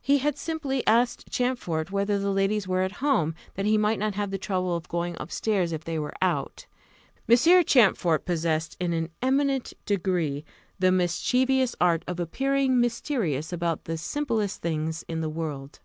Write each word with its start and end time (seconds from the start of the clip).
He 0.00 0.16
had 0.16 0.38
simply 0.38 0.82
asked 0.86 1.28
Champfort 1.30 1.90
whether 1.90 2.18
the 2.18 2.30
ladies 2.32 2.66
were 2.66 2.80
at 2.80 3.04
home, 3.04 3.34
that 3.54 3.66
he 3.66 3.76
might 3.76 3.98
not 3.98 4.14
have 4.14 4.30
the 4.30 4.38
trouble 4.38 4.74
of 4.74 4.88
going 4.88 5.14
up 5.18 5.30
stairs 5.30 5.72
if 5.72 5.84
they 5.84 5.98
were 5.98 6.14
out. 6.22 6.64
Monsieur 7.26 7.62
Champfort 7.62 8.24
possessed, 8.24 8.78
in 8.80 8.94
an 8.94 9.10
eminent 9.20 9.74
degree, 9.84 10.42
the 10.78 10.90
mischievous 10.90 11.76
art 11.82 12.02
of 12.08 12.18
appearing 12.18 12.80
mysterious 12.80 13.52
about 13.52 13.84
the 13.84 13.98
simplest 13.98 14.62
things 14.62 15.04
in 15.06 15.20
the 15.20 15.28
world. 15.28 15.80